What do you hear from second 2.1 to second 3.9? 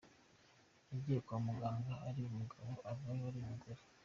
umugabo avayo ari umugore